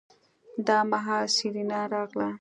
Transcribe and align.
دا 0.67 0.77
مهال 0.91 1.25
سېرېنا 1.35 1.81
راغله. 1.93 2.27